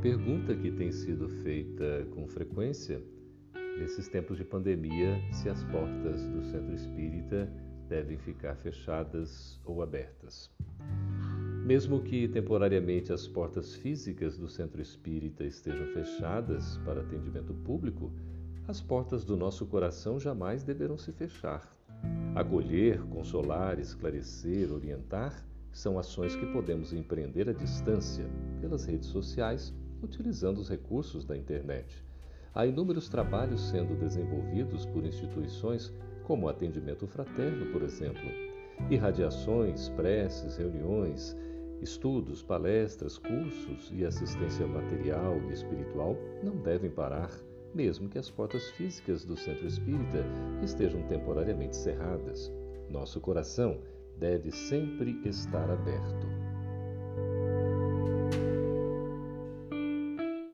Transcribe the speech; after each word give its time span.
pergunta 0.00 0.54
que 0.54 0.70
tem 0.70 0.92
sido 0.92 1.28
feita 1.42 2.06
com 2.14 2.28
frequência 2.28 3.02
nesses 3.78 4.08
tempos 4.08 4.38
de 4.38 4.44
pandemia 4.44 5.20
se 5.32 5.48
as 5.48 5.62
portas 5.64 6.26
do 6.28 6.42
centro 6.44 6.74
espírita 6.74 7.52
devem 7.88 8.16
ficar 8.16 8.56
fechadas 8.56 9.60
ou 9.64 9.82
abertas. 9.82 10.50
Mesmo 11.64 12.00
que 12.00 12.28
temporariamente 12.28 13.12
as 13.12 13.26
portas 13.26 13.74
físicas 13.74 14.38
do 14.38 14.48
centro 14.48 14.80
espírita 14.80 15.44
estejam 15.44 15.86
fechadas 15.88 16.78
para 16.84 17.00
atendimento 17.00 17.52
público, 17.52 18.12
as 18.68 18.80
portas 18.80 19.24
do 19.24 19.36
nosso 19.36 19.66
coração 19.66 20.18
jamais 20.18 20.62
deverão 20.62 20.96
se 20.96 21.12
fechar. 21.12 21.68
Acolher, 22.34 23.00
consolar, 23.06 23.78
esclarecer, 23.78 24.72
orientar 24.72 25.44
são 25.76 25.98
ações 25.98 26.34
que 26.34 26.46
podemos 26.46 26.94
empreender 26.94 27.50
à 27.50 27.52
distância, 27.52 28.24
pelas 28.62 28.86
redes 28.86 29.08
sociais, 29.08 29.74
utilizando 30.02 30.58
os 30.58 30.70
recursos 30.70 31.22
da 31.22 31.36
internet. 31.36 32.02
Há 32.54 32.66
inúmeros 32.66 33.10
trabalhos 33.10 33.60
sendo 33.68 33.94
desenvolvidos 33.94 34.86
por 34.86 35.04
instituições, 35.04 35.92
como 36.24 36.46
o 36.46 36.48
atendimento 36.48 37.06
fraterno, 37.06 37.70
por 37.72 37.82
exemplo. 37.82 38.24
Irradiações, 38.90 39.90
preces, 39.90 40.56
reuniões, 40.56 41.36
Estudos, 41.82 42.42
palestras, 42.42 43.18
cursos 43.18 43.92
e 43.92 44.02
assistência 44.02 44.66
material 44.66 45.38
e 45.50 45.52
espiritual 45.52 46.16
não 46.42 46.56
devem 46.56 46.90
parar, 46.90 47.30
mesmo 47.74 48.08
que 48.08 48.18
as 48.18 48.30
portas 48.30 48.70
físicas 48.70 49.26
do 49.26 49.36
centro 49.36 49.66
espírita 49.66 50.24
estejam 50.62 51.02
temporariamente 51.02 51.76
cerradas. 51.76 52.50
Nosso 52.88 53.20
coração 53.20 53.78
deve 54.18 54.50
sempre 54.50 55.20
estar 55.24 55.70
aberto. 55.70 56.35